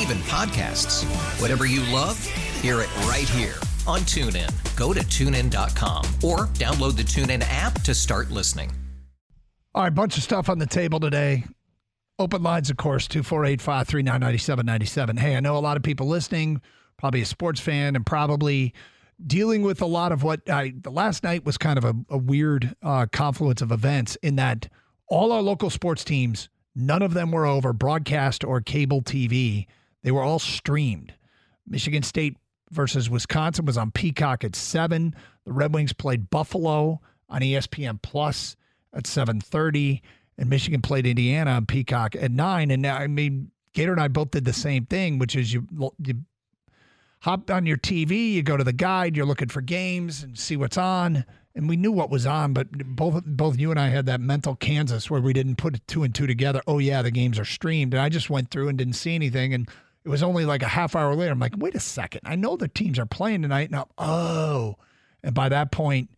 [0.00, 1.04] even podcasts.
[1.40, 2.22] Whatever you love,
[2.60, 3.54] hear it right here
[3.86, 4.50] on TuneIn.
[4.76, 8.70] Go to tunein.com or download the TuneIn app to start listening.
[9.74, 11.44] All right, bunch of stuff on the table today.
[12.18, 15.16] Open lines, of course, 248 539 9797.
[15.16, 16.62] Hey, I know a lot of people listening,
[16.96, 18.72] probably a sports fan, and probably
[19.26, 22.18] dealing with a lot of what I, the last night was kind of a, a
[22.18, 24.68] weird uh, confluence of events in that
[25.08, 29.66] all our local sports teams, none of them were over broadcast or cable TV.
[30.04, 31.14] They were all streamed.
[31.66, 32.36] Michigan State
[32.70, 35.14] versus Wisconsin was on Peacock at 7.
[35.44, 38.54] The Red Wings played Buffalo on ESPN Plus
[38.92, 40.02] at 7:30
[40.38, 44.08] and Michigan played Indiana on Peacock at 9 and now I mean Gator and I
[44.08, 45.66] both did the same thing which is you
[45.98, 46.22] you
[47.24, 50.56] hop on your TV, you go to the guide, you're looking for games and see
[50.56, 51.24] what's on.
[51.54, 54.56] And we knew what was on, but both both you and I had that mental
[54.56, 56.60] Kansas where we didn't put two and two together.
[56.66, 59.54] Oh yeah, the games are streamed, and I just went through and didn't see anything.
[59.54, 59.68] And
[60.04, 61.32] it was only like a half hour later.
[61.32, 63.70] I'm like, wait a second, I know the teams are playing tonight.
[63.70, 64.76] Now, oh,
[65.22, 66.10] and by that point,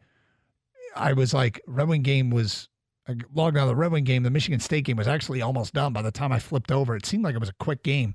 [0.95, 2.69] I was like, Red Wing game was
[3.09, 4.23] I logged on the Red Wing game.
[4.23, 6.97] The Michigan State game was actually almost done by the time I flipped over.
[6.97, 8.15] It seemed like it was a quick game.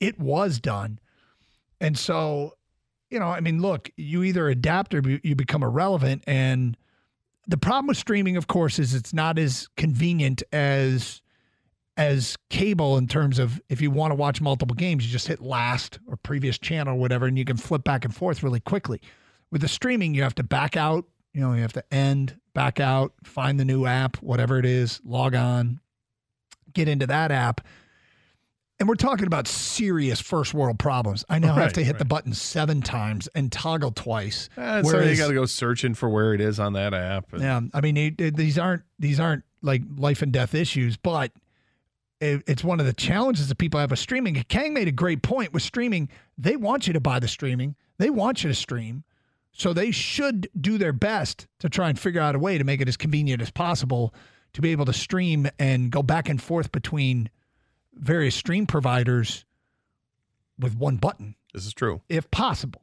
[0.00, 0.98] It was done.
[1.80, 2.54] And so,
[3.10, 6.24] you know, I mean, look, you either adapt or you become irrelevant.
[6.26, 6.76] And
[7.46, 11.21] the problem with streaming, of course, is it's not as convenient as
[11.96, 15.40] as cable in terms of if you want to watch multiple games, you just hit
[15.42, 19.00] last or previous channel or whatever, and you can flip back and forth really quickly.
[19.50, 21.04] With the streaming, you have to back out,
[21.34, 25.00] you know, you have to end, back out, find the new app, whatever it is,
[25.04, 25.80] log on,
[26.72, 27.60] get into that app.
[28.80, 31.24] And we're talking about serious first world problems.
[31.28, 34.48] I now have to hit the button seven times and toggle twice.
[34.56, 37.32] And so you got to go searching for where it is on that app.
[37.32, 40.96] And yeah, I mean it, it- these aren't these aren't like life and death issues,
[40.96, 41.30] but
[42.22, 44.34] it, it's one of the challenges that people have with streaming.
[44.48, 46.08] Kang made a great point with streaming.
[46.38, 47.74] They want you to buy the streaming.
[47.98, 49.04] They want you to stream,
[49.52, 52.80] so they should do their best to try and figure out a way to make
[52.80, 54.14] it as convenient as possible
[54.54, 57.30] to be able to stream and go back and forth between
[57.94, 59.44] various stream providers
[60.58, 62.00] with one button This is true.
[62.08, 62.82] if possible.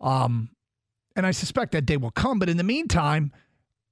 [0.00, 0.50] Um,
[1.16, 2.38] and I suspect that day will come.
[2.38, 3.32] But in the meantime,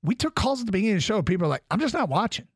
[0.03, 1.23] we took calls at the beginning of the show.
[1.23, 2.47] People are like, I'm just not watching.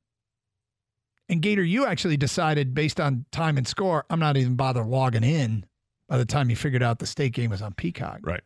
[1.30, 5.22] And Gator, you actually decided based on time and score, I'm not even bother logging
[5.22, 5.64] in
[6.08, 8.18] by the time you figured out the state game was on Peacock.
[8.24, 8.42] Right.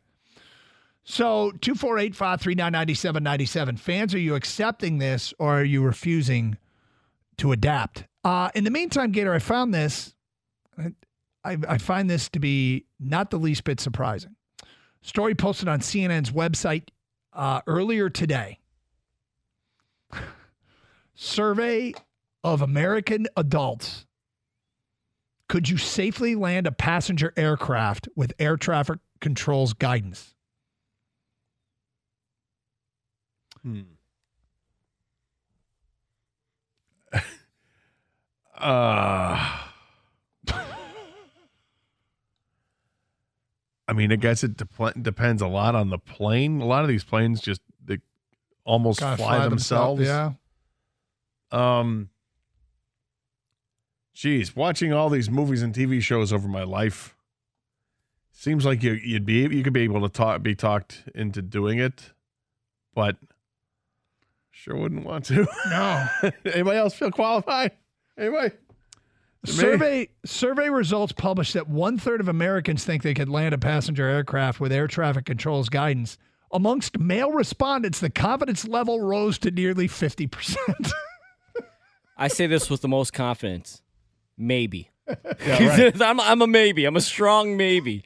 [1.02, 3.76] So 248 539 9797.
[3.78, 6.58] Fans, are you accepting this or are you refusing
[7.38, 8.04] to adapt?
[8.22, 10.14] Uh, in the meantime, Gator, I found this.
[11.42, 14.36] I, I find this to be not the least bit surprising.
[15.00, 16.88] Story posted on CNN's website
[17.32, 18.60] uh, earlier today.
[21.14, 21.94] Survey
[22.44, 24.06] of American adults.
[25.48, 30.34] Could you safely land a passenger aircraft with air traffic control's guidance?
[33.62, 33.80] Hmm.
[38.58, 39.58] uh,
[43.86, 46.60] I mean, I guess it dep- depends a lot on the plane.
[46.60, 47.98] A lot of these planes just they
[48.64, 50.02] almost Kinda fly, themselves.
[50.02, 50.32] Yeah.
[51.50, 52.08] Um.
[54.14, 57.16] Geez, watching all these movies and TV shows over my life
[58.30, 61.78] seems like you you'd be you could be able to talk be talked into doing
[61.78, 62.12] it,
[62.94, 63.16] but
[64.50, 65.46] sure wouldn't want to.
[65.68, 66.06] No.
[66.44, 67.72] Anybody else feel qualified?
[68.16, 68.54] Anybody?
[69.46, 69.52] Me?
[69.52, 74.06] Survey survey results published that one third of Americans think they could land a passenger
[74.06, 76.18] aircraft with air traffic control's guidance.
[76.52, 80.92] Amongst male respondents, the confidence level rose to nearly fifty percent.
[82.16, 83.82] I say this with the most confidence.
[84.36, 84.90] Maybe.
[85.46, 86.00] Yeah, right.
[86.02, 86.84] I'm, I'm a maybe.
[86.86, 88.04] I'm a strong maybe.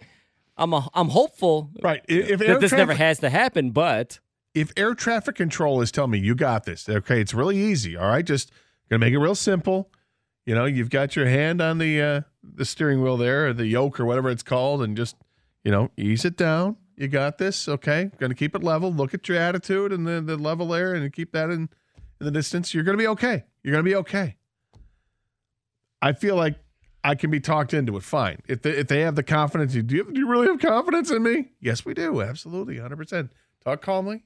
[0.57, 2.01] I'm a, I'm hopeful right.
[2.09, 4.19] I- If that this never has to happen, but
[4.55, 7.97] if air traffic control is telling me you got this, okay, it's really easy.
[7.97, 8.51] All right, just
[8.91, 9.93] gonna make it real simple.
[10.47, 13.67] You know, you've got your hand on the uh, the steering wheel there, or the
[13.67, 15.15] yoke, or whatever it's called, and just
[15.63, 16.77] you know, ease it down.
[16.97, 18.11] You got this, okay?
[18.19, 18.91] Going to keep it level.
[18.93, 21.69] Look at your attitude and the, the level there, and keep that in,
[22.21, 22.75] in the distance.
[22.75, 23.45] You're going to be okay.
[23.63, 24.37] You're going to be okay.
[26.01, 26.57] I feel like
[27.05, 28.03] I can be talked into it.
[28.03, 28.43] Fine.
[28.49, 31.23] If they, if they have the confidence, do you, do you really have confidence in
[31.23, 31.53] me?
[31.61, 32.21] Yes, we do.
[32.21, 32.77] Absolutely.
[32.77, 33.31] 100%.
[33.65, 34.25] Talk calmly.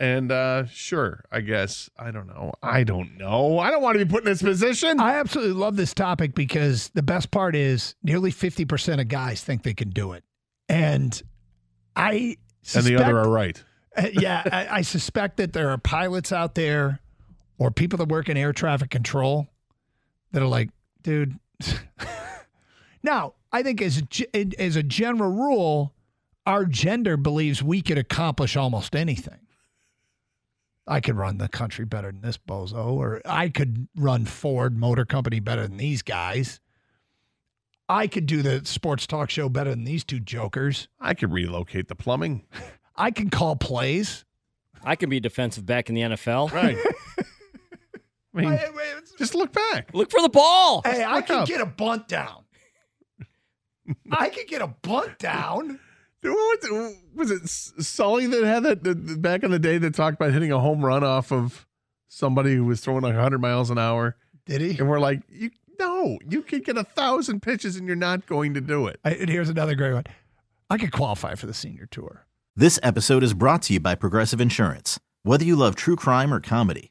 [0.00, 1.90] And uh sure, I guess.
[1.98, 2.52] I don't know.
[2.62, 3.58] I don't know.
[3.58, 5.00] I don't want to be put in this position.
[5.00, 9.64] I absolutely love this topic because the best part is nearly 50% of guys think
[9.64, 10.22] they can do it.
[10.68, 11.20] And
[11.96, 12.36] I
[12.74, 13.62] and the other are right.
[13.96, 17.00] Uh, yeah, I, I suspect that there are pilots out there
[17.58, 19.48] or people that work in air traffic control
[20.32, 20.70] that are like,
[21.02, 21.38] dude.
[23.02, 24.02] now, I think as
[24.34, 25.94] a, as a general rule,
[26.46, 29.40] our gender believes we could accomplish almost anything.
[30.86, 35.04] I could run the country better than this bozo, or I could run Ford Motor
[35.04, 36.60] Company better than these guys.
[37.88, 40.88] I could do the sports talk show better than these two jokers.
[41.00, 42.44] I could relocate the plumbing.
[42.96, 44.24] I can call plays.
[44.82, 46.52] I can be defensive back in the NFL.
[46.52, 46.76] Right.
[48.46, 49.90] I mean, just look back.
[49.94, 50.82] Look for the ball.
[50.84, 51.48] Hey, I can up.
[51.48, 52.44] get a bunt down.
[54.10, 55.80] I could get a bunt down.
[56.24, 59.94] Was it, was it Sully that had that the- the- back in the day that
[59.94, 61.64] talked about hitting a home run off of
[62.08, 64.16] somebody who was throwing like 100 miles an hour?
[64.44, 64.76] Did he?
[64.80, 68.52] And we're like, you no, you could get a thousand pitches and you're not going
[68.54, 68.98] to do it.
[69.04, 70.04] I, and here's another great one.
[70.68, 72.26] I could qualify for the senior tour.
[72.56, 74.98] This episode is brought to you by Progressive Insurance.
[75.22, 76.90] Whether you love true crime or comedy,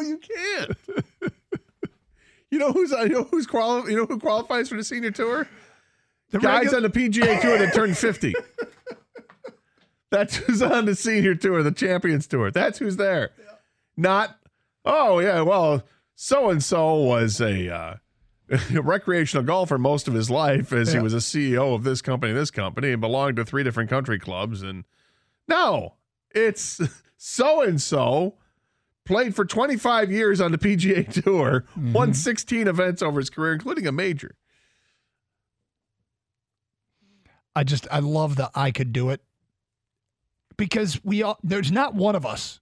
[0.00, 1.32] No, you can't.
[2.50, 5.48] you know who's you know who's quali- you know who qualifies for the senior tour?
[6.30, 8.34] The Guys on the PGA tour that turned 50.
[10.10, 12.50] That's who's on the senior tour, the champions tour.
[12.50, 13.30] That's who's there.
[13.96, 14.36] Not
[14.84, 15.82] oh yeah, well,
[16.14, 17.94] so and so was a uh,
[18.72, 22.50] recreational golfer most of his life as he was a CEO of this company, this
[22.50, 24.62] company, and belonged to three different country clubs.
[24.62, 24.84] And
[25.46, 25.94] no,
[26.34, 26.80] it's
[27.16, 28.34] so and so
[29.10, 31.92] played for 25 years on the PGA Tour, mm-hmm.
[31.92, 34.36] won 16 events over his career, including a major.
[37.56, 39.22] I just I love the I could do it
[40.56, 42.60] because we all there's not one of us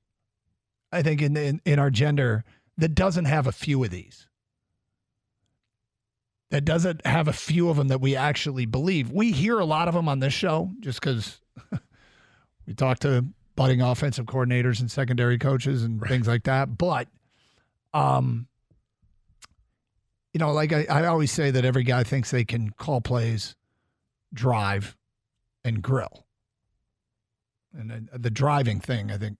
[0.90, 2.44] I think in in, in our gender
[2.78, 4.26] that doesn't have a few of these.
[6.50, 9.12] That doesn't have a few of them that we actually believe.
[9.12, 11.42] We hear a lot of them on this show just because
[12.66, 13.26] we talk to
[13.58, 16.78] budding offensive coordinators and secondary coaches and things like that.
[16.78, 17.08] But,
[17.92, 18.46] um,
[20.32, 23.56] you know, like I, I always say that every guy thinks they can call plays,
[24.32, 24.96] drive,
[25.64, 26.26] and grill.
[27.76, 29.38] And then the driving thing, I think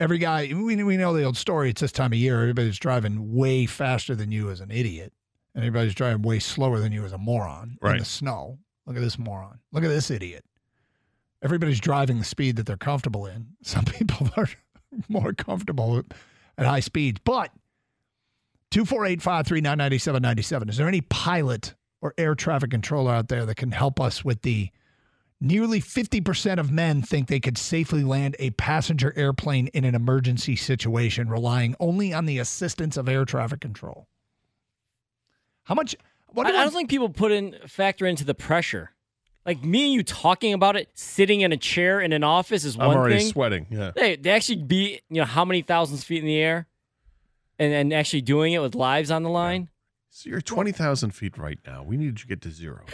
[0.00, 1.70] every guy, we, we know the old story.
[1.70, 2.40] It's this time of year.
[2.40, 5.12] Everybody's driving way faster than you as an idiot,
[5.54, 7.98] and everybody's driving way slower than you as a moron in Right.
[8.00, 8.58] the snow.
[8.86, 9.60] Look at this moron.
[9.72, 10.44] Look at this idiot.
[11.42, 13.48] Everybody's driving the speed that they're comfortable in.
[13.62, 14.48] Some people are
[15.08, 16.02] more comfortable
[16.58, 17.50] at high speeds, but
[18.70, 20.68] 248 539 9797.
[20.68, 24.42] Is there any pilot or air traffic controller out there that can help us with
[24.42, 24.70] the
[25.42, 30.54] Nearly 50% of men think they could safely land a passenger airplane in an emergency
[30.54, 34.06] situation, relying only on the assistance of air traffic control.
[35.64, 35.96] How much?
[36.28, 38.90] What I, do I I- don't think people put in factor into the pressure.
[39.46, 42.76] Like me and you talking about it, sitting in a chair in an office is
[42.76, 43.28] one I'm already thing.
[43.28, 43.66] sweating.
[43.70, 43.92] Yeah.
[43.94, 46.66] They they actually be you know how many thousands feet in the air,
[47.58, 49.70] and and actually doing it with lives on the line.
[50.12, 51.84] So you're 20,000 feet right now.
[51.84, 52.84] We need you to get to zero.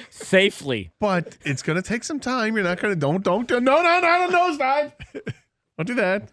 [0.10, 0.90] safely.
[0.98, 2.56] But it's going to take some time.
[2.56, 4.92] You're not going to, don't, don't, do no, no, no, no, nosedive.
[5.78, 6.28] don't do that.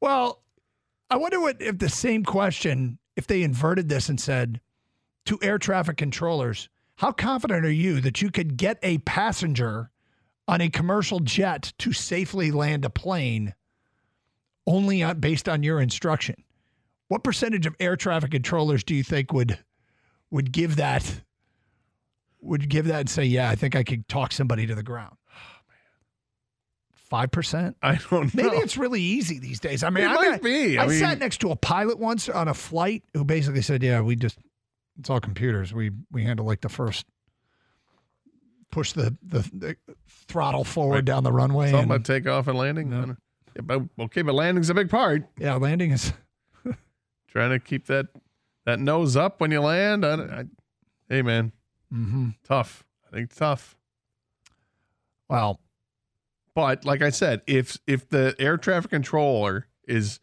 [0.00, 0.40] Well,
[1.10, 4.62] I wonder what if the same question, if they inverted this and said
[5.26, 9.90] to air traffic controllers, how confident are you that you could get a passenger
[10.46, 13.54] on a commercial jet to safely land a plane
[14.66, 16.34] only on, based on your instruction?
[17.08, 19.58] What percentage of air traffic controllers do you think would
[20.30, 21.22] would give that
[22.40, 25.16] would give that and say, "Yeah, I think I could talk somebody to the ground"?
[26.94, 27.76] Five percent.
[27.82, 28.42] I don't know.
[28.42, 29.82] Maybe it's really easy these days.
[29.82, 30.76] I mean, It I might got- be.
[30.76, 33.82] I I, mean- sat next to a pilot once on a flight who basically said,
[33.82, 34.38] "Yeah, we just
[34.98, 35.72] it's all computers.
[35.72, 37.06] We we handle like the first
[38.70, 39.76] push the the, the
[40.28, 41.04] throttle forward Right.
[41.04, 41.70] down the runway.
[41.70, 42.92] Something about takeoff and landing.
[42.92, 45.24] Yeah, but, okay, but landing's a big part.
[45.38, 46.12] yeah, landing is
[47.28, 48.06] Trying to keep that
[48.66, 50.04] that nose up when you land.
[50.04, 50.44] I, I,
[51.08, 51.52] hey, man,
[51.92, 52.30] mm-hmm.
[52.44, 52.84] tough.
[53.06, 53.76] I think tough.
[55.28, 55.60] well,
[56.54, 60.20] But like I said, if if the air traffic controller is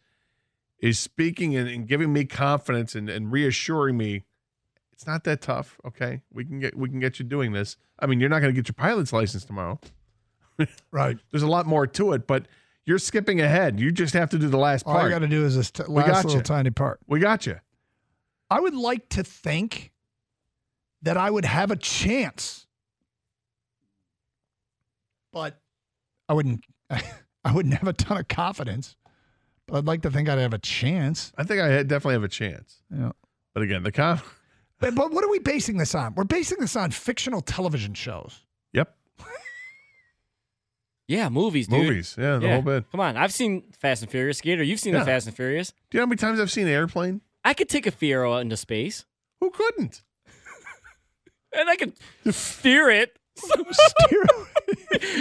[0.78, 4.24] is speaking and, and giving me confidence and, and reassuring me,
[4.96, 5.78] it's not that tough.
[5.86, 7.76] Okay, we can get we can get you doing this.
[7.98, 9.78] I mean, you're not going to get your pilot's license tomorrow.
[10.90, 11.18] right.
[11.30, 12.46] There's a lot more to it, but
[12.86, 13.78] you're skipping ahead.
[13.78, 15.00] You just have to do the last part.
[15.00, 16.98] All I got to do is this t- last got little tiny part.
[17.06, 17.60] we got you.
[18.50, 19.92] I would like to think
[21.02, 22.66] that I would have a chance,
[25.30, 25.60] but
[26.26, 26.64] I wouldn't.
[26.90, 28.96] I wouldn't have a ton of confidence.
[29.66, 31.32] But I'd like to think I'd have a chance.
[31.36, 32.82] I think I definitely have a chance.
[32.90, 33.12] Yeah.
[33.52, 34.35] But again, the conf.
[34.78, 36.14] But, but what are we basing this on?
[36.14, 38.44] We're basing this on fictional television shows.
[38.72, 38.94] Yep,
[41.08, 41.82] Yeah, movies, dude.
[41.86, 42.14] movies.
[42.18, 42.90] Yeah, the whole bit.
[42.90, 44.40] Come on, I've seen Fast and Furious.
[44.40, 45.00] Gator, you've seen Yeah.
[45.00, 45.70] the Fast and Furious.
[45.90, 47.20] Do you know how many times I've seen an airplane?
[47.44, 49.04] I could take a Fiero out into space,
[49.40, 50.02] Who couldn't?
[51.56, 51.92] and I could
[52.34, 53.16] steer it
[53.54, 53.64] in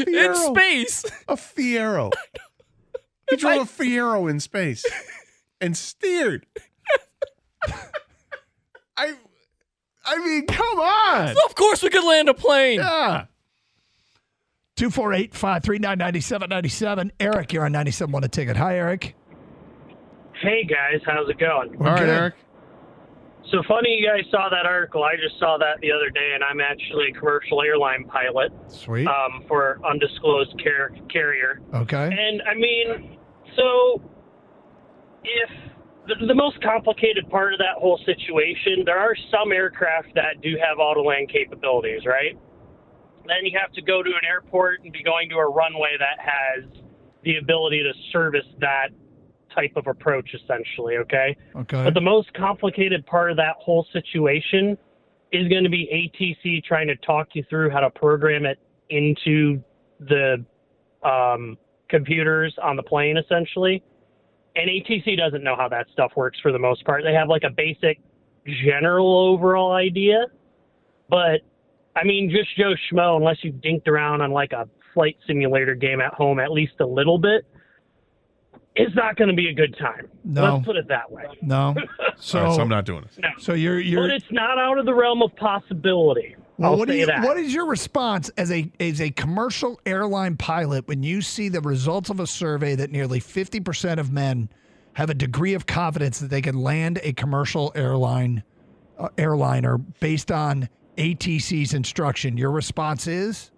[0.06, 0.48] Fiero.
[0.56, 1.06] space.
[1.28, 2.12] A Fiero.
[3.30, 4.84] He drove a Fiero in space
[5.62, 6.46] and steered.
[10.06, 11.36] I, I mean, come on.
[11.36, 12.80] So of course we could land a plane.
[12.80, 13.26] Yeah.
[14.76, 17.12] 248 539 9797.
[17.20, 18.58] Eric, you're on 97 One The Ticket.
[18.58, 19.16] Hi, Eric.
[20.42, 21.76] Hey guys, how's it going?
[21.80, 22.10] All right, good.
[22.10, 22.36] Eric.
[23.52, 25.04] So funny you guys saw that article.
[25.04, 29.08] I just saw that the other day, and I'm actually a commercial airline pilot Sweet.
[29.08, 31.62] um, for undisclosed car- carrier.
[31.74, 32.10] Okay.
[32.12, 33.18] And I mean,
[33.56, 34.02] so
[35.24, 35.50] if
[36.08, 40.56] the, the most complicated part of that whole situation, there are some aircraft that do
[40.62, 42.38] have auto land capabilities, right?
[43.28, 46.24] Then you have to go to an airport and be going to a runway that
[46.24, 46.66] has
[47.24, 48.90] the ability to service that
[49.54, 51.36] type of approach, essentially, okay?
[51.56, 51.84] Okay.
[51.84, 54.78] But the most complicated part of that whole situation
[55.32, 58.60] is going to be ATC trying to talk you through how to program it
[58.90, 59.64] into
[60.00, 60.46] the
[61.04, 61.58] um,
[61.90, 63.82] computers on the plane, essentially.
[64.56, 67.04] And ATC doesn't know how that stuff works for the most part.
[67.04, 68.00] They have like a basic
[68.66, 70.26] general overall idea,
[71.10, 71.42] but
[71.96, 76.00] I mean, just Joe Schmo, unless you've dinked around on like a flight simulator game
[76.02, 77.46] at home at least a little bit,
[78.76, 80.08] it's not going to be a good time.
[80.24, 80.56] No.
[80.56, 81.26] Let's put it that way.
[81.42, 81.76] no.
[82.18, 83.18] So, All right, so I'm not doing this.
[83.20, 83.28] No.
[83.40, 86.38] so you're, you're, But it's not out of the realm of possibility.
[86.58, 87.24] Well, I'll what, say you, that.
[87.24, 91.62] what is your response as a, as a commercial airline pilot when you see the
[91.62, 94.50] results of a survey that nearly 50% of men
[94.94, 98.44] have a degree of confidence that they can land a commercial airline
[98.98, 102.38] uh, airliner based on ATC's instruction?
[102.38, 103.52] Your response is?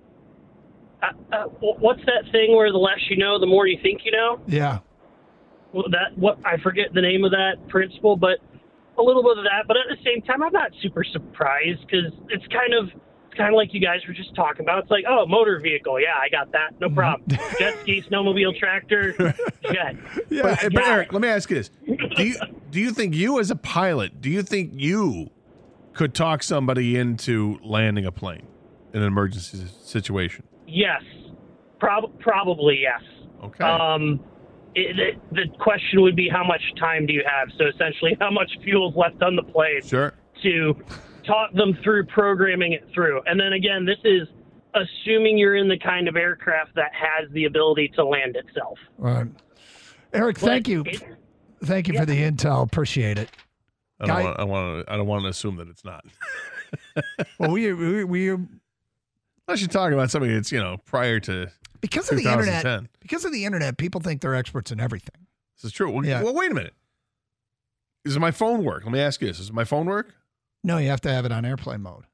[1.03, 4.11] uh, uh, what's that thing where the less you know, the more you think you
[4.11, 4.39] know?
[4.47, 4.79] Yeah.
[5.73, 8.39] Well, that what I forget the name of that principle, but
[8.97, 9.65] a little bit of that.
[9.67, 12.89] But at the same time, I'm not super surprised because it's kind of
[13.27, 14.79] it's kind of like you guys were just talking about.
[14.83, 17.29] It's like, oh, motor vehicle, yeah, I got that, no problem.
[17.59, 19.13] Jet ski, snowmobile, tractor,
[19.63, 19.95] jet.
[20.29, 20.81] But, but Yeah.
[20.87, 21.69] Eric, let me ask you this:
[22.15, 22.35] Do you
[22.71, 25.29] do you think you, as a pilot, do you think you
[25.93, 28.45] could talk somebody into landing a plane
[28.93, 30.43] in an emergency situation?
[30.67, 31.01] Yes,
[31.79, 33.01] prob- probably yes.
[33.43, 33.63] Okay.
[33.63, 34.19] Um,
[34.77, 37.49] it, the, the question would be how much time do you have?
[37.57, 40.13] So essentially, how much fuel is left on the plane sure.
[40.43, 40.75] to
[41.25, 43.21] talk them through programming it through.
[43.25, 44.27] And then again, this is
[44.75, 48.77] assuming you're in the kind of aircraft that has the ability to land itself.
[48.99, 49.27] All right.
[50.13, 50.83] Eric, thank you.
[51.63, 52.63] Thank you for the intel.
[52.63, 53.29] Appreciate it.
[53.99, 56.05] I don't, Guy- want, I, want to, I don't want to assume that it's not.
[57.39, 58.29] Well, we we, we
[59.47, 61.47] Unless you're talking about something that's, you know, prior to
[61.81, 65.27] because of the internet because of the internet, people think they're experts in everything.
[65.57, 65.89] This is true.
[65.91, 66.21] Well, Yeah.
[66.23, 66.73] well, wait a minute.
[68.05, 68.83] Does my phone work?
[68.83, 69.37] Let me ask you this.
[69.37, 70.13] Does my phone work?
[70.63, 72.05] No, you have to have it on airplane mode.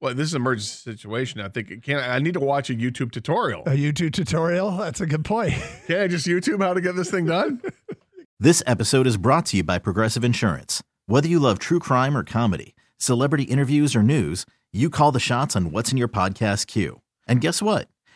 [0.00, 1.40] Well, this is an emergency situation.
[1.40, 3.62] I think can I need to watch a YouTube tutorial.
[3.62, 4.76] A YouTube tutorial.
[4.76, 5.54] That's a good point.
[5.86, 7.60] Can I just YouTube how to get this thing done?
[8.40, 10.82] This episode is brought to you by Progressive Insurance.
[11.06, 15.54] Whether you love true crime or comedy, celebrity interviews or news, you call the shots
[15.56, 17.00] on what's in your podcast queue.
[17.28, 17.88] And guess what?